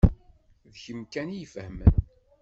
[0.71, 1.93] D kemm kan i y-ifehmen.